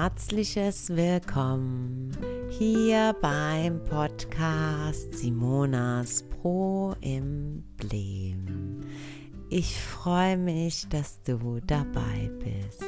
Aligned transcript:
herzliches 0.00 0.90
Willkommen 0.90 2.16
hier 2.50 3.16
beim 3.20 3.82
Podcast 3.82 5.12
Simonas 5.12 6.22
Pro 6.22 6.94
Emblem. 7.00 8.82
Ich 9.50 9.76
freue 9.80 10.36
mich, 10.36 10.88
dass 10.88 11.20
du 11.24 11.58
dabei 11.66 12.30
bist. 12.38 12.84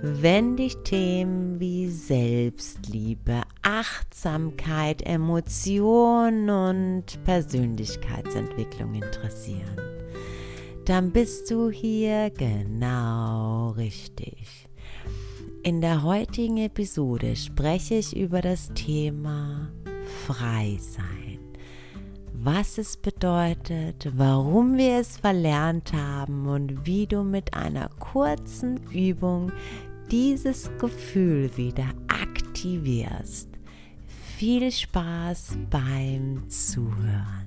Wenn 0.00 0.56
dich 0.56 0.76
Themen 0.84 1.58
wie 1.58 1.88
Selbstliebe, 1.88 3.42
Achtsamkeit, 3.62 5.02
Emotion 5.02 6.48
und 6.48 7.24
Persönlichkeitsentwicklung 7.24 8.94
interessieren, 8.94 9.76
dann 10.84 11.10
bist 11.10 11.50
du 11.50 11.68
hier 11.68 12.30
genau 12.30 13.70
richtig. 13.70 14.68
In 15.64 15.80
der 15.80 16.02
heutigen 16.02 16.56
Episode 16.56 17.36
spreche 17.36 17.94
ich 17.94 18.16
über 18.16 18.40
das 18.40 18.70
Thema 18.74 19.70
Frei 20.26 20.76
sein. 20.80 21.38
Was 22.32 22.78
es 22.78 22.96
bedeutet, 22.96 24.10
warum 24.16 24.76
wir 24.76 24.98
es 24.98 25.18
verlernt 25.18 25.92
haben 25.92 26.48
und 26.48 26.84
wie 26.84 27.06
du 27.06 27.22
mit 27.22 27.54
einer 27.54 27.88
kurzen 28.00 28.78
Übung 28.90 29.52
dieses 30.10 30.68
Gefühl 30.80 31.56
wieder 31.56 31.90
aktivierst. 32.08 33.48
Viel 34.36 34.72
Spaß 34.72 35.58
beim 35.70 36.50
Zuhören. 36.50 37.46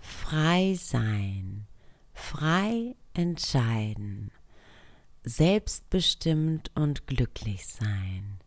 Frei 0.00 0.74
sein, 0.76 1.68
frei 2.12 2.96
entscheiden, 3.18 4.30
selbstbestimmt 5.24 6.70
und 6.76 7.08
glücklich 7.08 7.66
sein. 7.66 8.38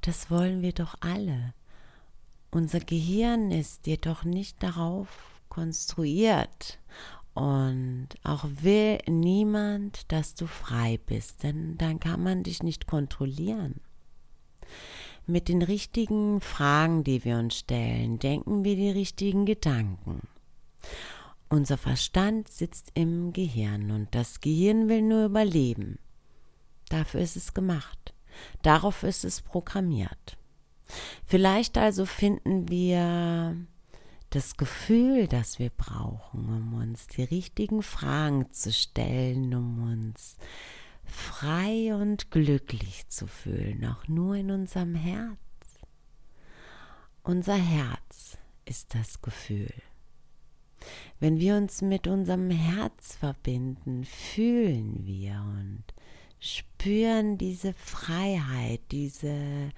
Das 0.00 0.30
wollen 0.30 0.62
wir 0.62 0.72
doch 0.72 0.94
alle. 1.00 1.54
Unser 2.52 2.78
Gehirn 2.78 3.50
ist 3.50 3.88
jedoch 3.88 4.22
nicht 4.22 4.62
darauf 4.62 5.08
konstruiert 5.48 6.78
und 7.34 8.08
auch 8.22 8.44
will 8.62 8.98
niemand, 9.08 10.10
dass 10.12 10.36
du 10.36 10.46
frei 10.46 11.00
bist, 11.04 11.42
denn 11.42 11.76
dann 11.76 11.98
kann 11.98 12.22
man 12.22 12.44
dich 12.44 12.62
nicht 12.62 12.86
kontrollieren. 12.86 13.80
Mit 15.26 15.48
den 15.48 15.62
richtigen 15.62 16.40
Fragen, 16.40 17.02
die 17.02 17.24
wir 17.24 17.38
uns 17.38 17.56
stellen, 17.56 18.20
denken 18.20 18.62
wir 18.62 18.76
die 18.76 18.90
richtigen 18.90 19.44
Gedanken. 19.44 20.20
Unser 21.48 21.78
Verstand 21.78 22.48
sitzt 22.48 22.90
im 22.94 23.32
Gehirn 23.32 23.90
und 23.92 24.14
das 24.14 24.40
Gehirn 24.40 24.88
will 24.88 25.02
nur 25.02 25.26
überleben. 25.26 25.98
Dafür 26.88 27.20
ist 27.20 27.36
es 27.36 27.54
gemacht. 27.54 28.14
Darauf 28.62 29.02
ist 29.02 29.24
es 29.24 29.40
programmiert. 29.40 30.36
Vielleicht 31.24 31.78
also 31.78 32.04
finden 32.04 32.68
wir 32.68 33.56
das 34.30 34.56
Gefühl, 34.56 35.28
das 35.28 35.58
wir 35.58 35.70
brauchen, 35.70 36.48
um 36.48 36.74
uns 36.74 37.06
die 37.06 37.22
richtigen 37.22 37.82
Fragen 37.82 38.52
zu 38.52 38.72
stellen, 38.72 39.54
um 39.54 39.90
uns 39.92 40.36
frei 41.04 41.94
und 41.94 42.30
glücklich 42.30 43.08
zu 43.08 43.26
fühlen, 43.26 43.84
auch 43.86 44.08
nur 44.08 44.34
in 44.34 44.50
unserem 44.50 44.94
Herz. 44.94 45.38
Unser 47.22 47.56
Herz 47.56 48.36
ist 48.64 48.94
das 48.94 49.22
Gefühl. 49.22 49.72
Wenn 51.20 51.38
wir 51.40 51.56
uns 51.56 51.82
mit 51.82 52.06
unserem 52.06 52.50
Herz 52.50 53.16
verbinden, 53.16 54.04
fühlen 54.04 55.06
wir 55.06 55.34
und 55.34 55.84
spüren 56.38 57.38
diese 57.38 57.72
Freiheit, 57.74 58.80
diese 58.90 59.70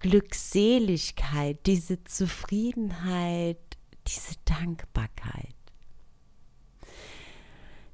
Glückseligkeit, 0.00 1.64
diese 1.66 2.02
Zufriedenheit, 2.04 3.58
diese 4.06 4.34
Dankbarkeit. 4.44 5.54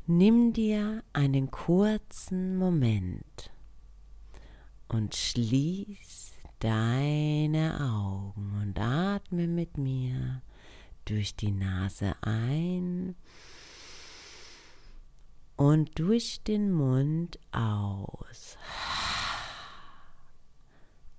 Nimm 0.07 0.55
dir 0.55 1.03
einen 1.13 1.51
kurzen 1.51 2.57
Moment 2.57 3.51
und 4.89 5.15
schließ 5.15 6.33
deine 6.61 7.79
Augen 7.79 8.59
und 8.63 8.79
atme 8.79 9.47
mit 9.47 9.77
mir 9.77 10.41
durch 11.09 11.35
die 11.35 11.53
Nase 11.53 12.15
ein 12.21 13.17
und 15.57 15.99
durch 15.99 16.43
den 16.43 16.71
Mund 16.71 17.39
aus. 17.51 18.59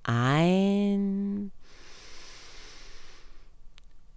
Ein 0.04 1.52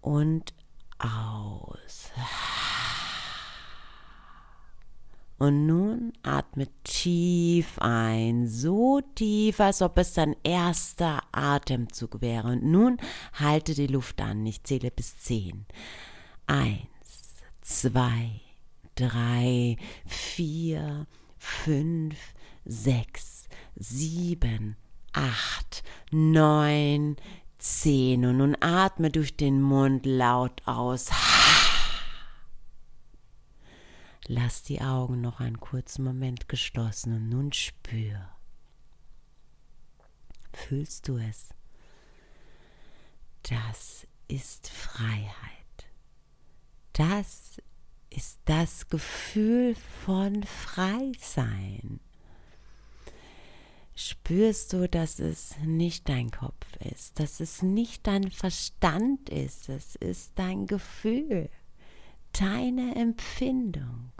und 0.02 0.52
aus. 0.98 2.10
Und 5.42 5.66
nun 5.66 6.12
atme 6.22 6.68
tief 6.84 7.76
ein, 7.80 8.46
so 8.46 9.00
tief, 9.16 9.58
als 9.58 9.82
ob 9.82 9.98
es 9.98 10.14
dein 10.14 10.36
erster 10.44 11.20
Atemzug 11.32 12.20
wäre. 12.20 12.46
Und 12.46 12.62
nun 12.62 12.98
halte 13.32 13.74
die 13.74 13.88
Luft 13.88 14.20
an. 14.20 14.46
Ich 14.46 14.62
zähle 14.62 14.92
bis 14.92 15.18
zehn. 15.18 15.66
Eins, 16.46 17.42
zwei, 17.60 18.40
drei, 18.94 19.78
vier, 20.06 21.08
fünf, 21.38 22.14
sechs, 22.64 23.48
sieben, 23.74 24.76
acht, 25.12 25.82
neun, 26.12 27.16
zehn. 27.58 28.26
Und 28.26 28.36
nun 28.36 28.56
atme 28.60 29.10
durch 29.10 29.36
den 29.36 29.60
Mund 29.60 30.06
laut 30.06 30.62
aus. 30.66 31.10
Lass 34.28 34.62
die 34.62 34.80
Augen 34.80 35.20
noch 35.20 35.40
einen 35.40 35.58
kurzen 35.58 36.04
Moment 36.04 36.48
geschlossen 36.48 37.14
und 37.14 37.28
nun 37.28 37.52
spür. 37.52 38.28
Fühlst 40.52 41.08
du 41.08 41.16
es? 41.16 41.48
Das 43.42 44.06
ist 44.28 44.68
Freiheit. 44.68 45.32
Das 46.92 47.60
ist 48.10 48.38
das 48.44 48.88
Gefühl 48.88 49.74
von 50.04 50.44
Freisein. 50.44 52.00
Spürst 53.94 54.72
du, 54.72 54.88
dass 54.88 55.18
es 55.18 55.56
nicht 55.64 56.08
dein 56.08 56.30
Kopf 56.30 56.76
ist, 56.76 57.18
dass 57.18 57.40
es 57.40 57.62
nicht 57.62 58.06
dein 58.06 58.30
Verstand 58.30 59.28
ist, 59.28 59.68
es 59.68 59.96
ist 59.96 60.32
dein 60.36 60.66
Gefühl 60.66 61.50
deine 62.32 62.94
Empfindung. 62.96 64.12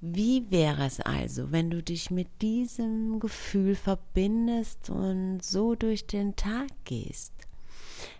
Wie 0.00 0.50
wäre 0.50 0.86
es 0.86 1.00
also, 1.00 1.52
wenn 1.52 1.70
du 1.70 1.82
dich 1.82 2.10
mit 2.10 2.28
diesem 2.42 3.18
Gefühl 3.18 3.74
verbindest 3.74 4.90
und 4.90 5.42
so 5.42 5.74
durch 5.74 6.06
den 6.06 6.36
Tag 6.36 6.68
gehst? 6.84 7.32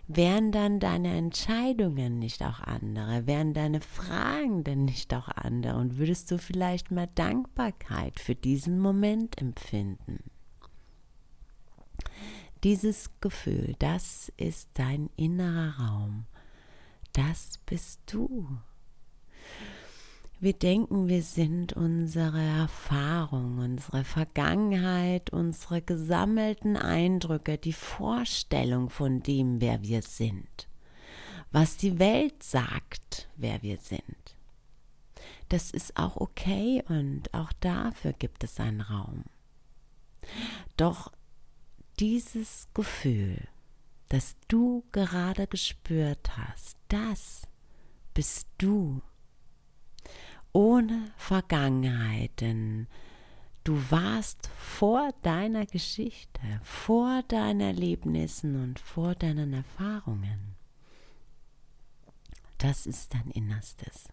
Wären 0.07 0.51
dann 0.51 0.79
deine 0.79 1.15
Entscheidungen 1.15 2.19
nicht 2.19 2.41
auch 2.41 2.61
andere? 2.61 3.27
Wären 3.27 3.53
deine 3.53 3.79
Fragen 3.79 4.63
denn 4.63 4.85
nicht 4.85 5.13
auch 5.13 5.27
andere? 5.27 5.77
Und 5.77 5.97
würdest 5.97 6.31
du 6.31 6.37
vielleicht 6.37 6.91
mal 6.91 7.07
Dankbarkeit 7.13 8.19
für 8.19 8.35
diesen 8.35 8.79
Moment 8.79 9.39
empfinden? 9.39 10.23
Dieses 12.63 13.11
Gefühl, 13.21 13.75
das 13.79 14.31
ist 14.37 14.69
dein 14.73 15.09
innerer 15.15 15.77
Raum 15.77 16.25
das 17.17 17.59
bist 17.65 17.99
du. 18.05 18.47
Wir 20.39 20.53
denken, 20.53 21.07
wir 21.07 21.23
sind 21.23 21.73
unsere 21.73 22.39
Erfahrung, 22.39 23.57
unsere 23.57 24.03
Vergangenheit, 24.03 25.31
unsere 25.31 25.81
gesammelten 25.81 26.77
Eindrücke, 26.77 27.57
die 27.57 27.73
Vorstellung 27.73 28.91
von 28.91 29.23
dem, 29.23 29.61
wer 29.61 29.81
wir 29.81 30.03
sind, 30.03 30.67
was 31.51 31.75
die 31.75 31.97
Welt 31.97 32.43
sagt, 32.43 33.27
wer 33.35 33.63
wir 33.63 33.79
sind. 33.79 34.35
Das 35.49 35.71
ist 35.71 35.97
auch 35.97 36.17
okay 36.17 36.83
und 36.87 37.33
auch 37.33 37.51
dafür 37.53 38.13
gibt 38.13 38.43
es 38.43 38.59
einen 38.59 38.81
Raum. 38.81 39.23
Doch 40.75 41.11
dieses 41.99 42.67
Gefühl, 42.75 43.47
das 44.09 44.35
du 44.47 44.83
gerade 44.91 45.47
gespürt 45.47 46.37
hast, 46.37 46.77
das 46.87 47.47
bist 48.13 48.47
du. 48.57 49.01
Ohne 50.53 51.11
Vergangenheit, 51.17 52.41
denn 52.41 52.87
du 53.63 53.79
warst 53.91 54.47
vor 54.57 55.11
deiner 55.21 55.65
Geschichte, 55.65 56.41
vor 56.63 57.21
deinen 57.27 57.61
Erlebnissen 57.61 58.63
und 58.63 58.79
vor 58.79 59.13
deinen 59.13 59.53
Erfahrungen. 59.53 60.55
Das 62.57 62.87
ist 62.87 63.13
dein 63.13 63.29
Innerstes. 63.31 64.07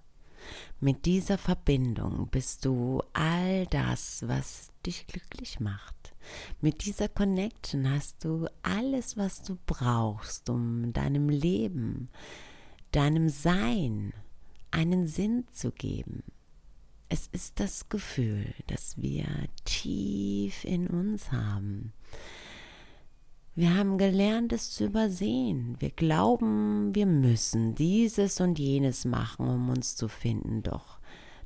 Mit 0.80 1.06
dieser 1.06 1.38
Verbindung 1.38 2.28
bist 2.28 2.64
du 2.64 3.02
all 3.14 3.66
das, 3.68 4.24
was 4.26 4.68
dich 4.84 5.06
glücklich 5.06 5.60
macht. 5.60 6.13
Mit 6.60 6.84
dieser 6.84 7.08
Connection 7.08 7.90
hast 7.90 8.24
du 8.24 8.46
alles, 8.62 9.16
was 9.16 9.42
du 9.42 9.58
brauchst, 9.66 10.50
um 10.50 10.92
deinem 10.92 11.28
Leben, 11.28 12.08
deinem 12.92 13.28
Sein 13.28 14.12
einen 14.70 15.06
Sinn 15.06 15.44
zu 15.52 15.70
geben. 15.70 16.22
Es 17.08 17.28
ist 17.28 17.60
das 17.60 17.88
Gefühl, 17.88 18.54
das 18.66 19.00
wir 19.00 19.26
tief 19.64 20.64
in 20.64 20.88
uns 20.88 21.30
haben. 21.30 21.92
Wir 23.56 23.76
haben 23.76 23.98
gelernt, 23.98 24.52
es 24.52 24.72
zu 24.72 24.86
übersehen. 24.86 25.76
Wir 25.78 25.90
glauben, 25.90 26.92
wir 26.92 27.06
müssen 27.06 27.76
dieses 27.76 28.40
und 28.40 28.58
jenes 28.58 29.04
machen, 29.04 29.46
um 29.48 29.68
uns 29.68 29.94
zu 29.94 30.08
finden. 30.08 30.64
Doch 30.64 30.98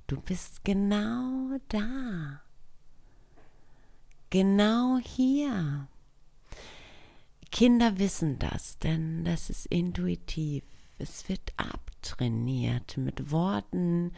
du 0.06 0.18
bist 0.18 0.64
genau 0.64 1.58
da. 1.68 2.40
Genau 4.30 4.98
hier. 5.02 5.88
Kinder 7.50 7.98
wissen 7.98 8.38
das, 8.38 8.78
denn 8.78 9.24
das 9.24 9.50
ist 9.50 9.66
intuitiv. 9.66 10.64
Es 10.98 11.28
wird 11.28 11.52
abtrainiert 11.56 12.96
mit 12.96 13.30
Worten 13.30 14.12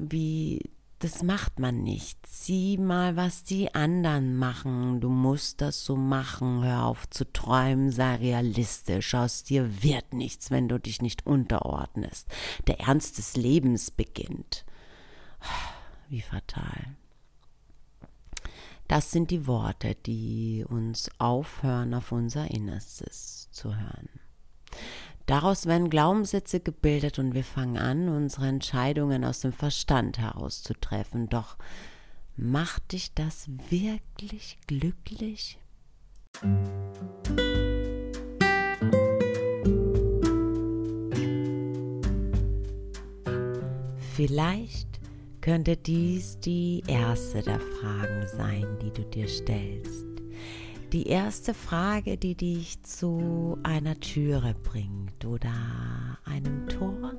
wie 0.00 0.70
das 0.98 1.22
macht 1.22 1.58
man 1.58 1.82
nicht. 1.82 2.18
Sieh 2.26 2.76
mal, 2.76 3.16
was 3.16 3.42
die 3.42 3.74
anderen 3.74 4.36
machen. 4.36 5.00
Du 5.00 5.08
musst 5.08 5.62
das 5.62 5.82
so 5.82 5.96
machen. 5.96 6.62
Hör 6.62 6.84
auf 6.84 7.08
zu 7.08 7.30
träumen, 7.32 7.90
sei 7.90 8.16
realistisch. 8.16 9.14
Aus 9.14 9.42
dir 9.42 9.82
wird 9.82 10.12
nichts, 10.12 10.50
wenn 10.50 10.68
du 10.68 10.78
dich 10.78 11.00
nicht 11.00 11.26
unterordnest. 11.26 12.28
Der 12.66 12.80
Ernst 12.80 13.16
des 13.16 13.34
Lebens 13.36 13.90
beginnt. 13.90 14.66
Wie 16.10 16.20
fatal. 16.20 16.96
Das 18.90 19.12
sind 19.12 19.30
die 19.30 19.46
Worte, 19.46 19.94
die 19.94 20.66
uns 20.68 21.12
aufhören, 21.18 21.94
auf 21.94 22.10
unser 22.10 22.50
Innerstes 22.50 23.48
zu 23.52 23.76
hören. 23.76 24.08
Daraus 25.26 25.66
werden 25.66 25.90
Glaubenssätze 25.90 26.58
gebildet 26.58 27.20
und 27.20 27.32
wir 27.32 27.44
fangen 27.44 27.78
an, 27.78 28.08
unsere 28.08 28.48
Entscheidungen 28.48 29.24
aus 29.24 29.42
dem 29.42 29.52
Verstand 29.52 30.18
heraus 30.18 30.64
zu 30.64 30.74
treffen. 30.74 31.28
Doch 31.28 31.56
macht 32.34 32.90
dich 32.90 33.14
das 33.14 33.48
wirklich 33.68 34.58
glücklich? 34.66 35.60
Vielleicht 44.16 44.79
könnte 45.40 45.76
dies 45.76 46.38
die 46.40 46.82
erste 46.86 47.42
der 47.42 47.60
Fragen 47.60 48.26
sein, 48.36 48.66
die 48.82 48.90
du 48.90 49.02
dir 49.02 49.28
stellst 49.28 50.10
die 50.92 51.06
erste 51.06 51.54
Frage, 51.54 52.16
die 52.16 52.34
dich 52.34 52.82
zu 52.82 53.58
einer 53.62 53.98
Türe 54.00 54.54
bringt 54.64 55.24
oder 55.24 55.52
einem 56.24 56.66
Tor. 56.68 57.14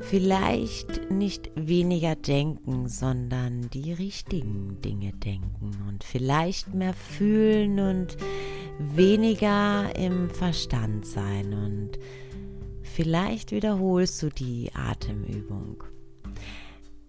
Vielleicht 0.00 1.10
nicht 1.10 1.50
weniger 1.54 2.14
denken, 2.14 2.88
sondern 2.88 3.68
die 3.70 3.92
richtigen 3.92 4.80
Dinge 4.80 5.12
denken 5.12 5.72
und 5.88 6.04
vielleicht 6.04 6.74
mehr 6.74 6.94
fühlen 6.94 7.80
und 7.80 8.16
weniger 8.78 9.94
im 9.96 10.30
Verstand 10.30 11.06
sein 11.06 11.52
und 11.52 11.98
vielleicht 12.82 13.50
wiederholst 13.50 14.22
du 14.22 14.30
die 14.30 14.70
Atemübung. 14.74 15.82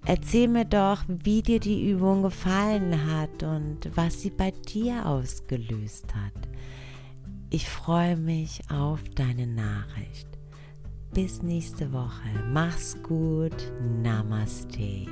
Erzähl 0.06 0.48
mir 0.48 0.66
doch, 0.66 1.04
wie 1.08 1.42
dir 1.42 1.60
die 1.60 1.90
Übung 1.90 2.24
gefallen 2.24 3.12
hat 3.12 3.44
und 3.44 3.96
was 3.96 4.22
sie 4.22 4.32
bei 4.32 4.52
dir 4.52 5.06
ausgelöst 5.06 6.16
hat. 6.16 6.50
Ich 7.52 7.68
freue 7.68 8.16
mich 8.16 8.62
auf 8.70 9.02
deine 9.16 9.48
Nachricht. 9.48 10.28
Bis 11.14 11.42
nächste 11.42 11.92
Woche. 11.92 12.30
Mach's 12.52 12.96
gut. 13.02 13.74
Namaste. 14.04 15.08